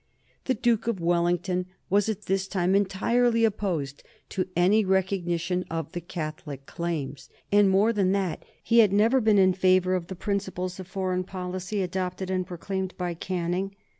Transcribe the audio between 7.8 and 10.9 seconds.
than that, he had never been in favor of the principles of